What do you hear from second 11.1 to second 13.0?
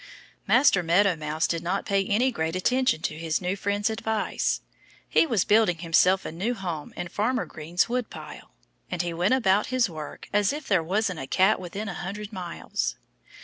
a cat within a hundred miles.